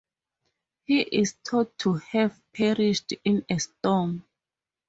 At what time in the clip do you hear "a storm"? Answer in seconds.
3.47-4.25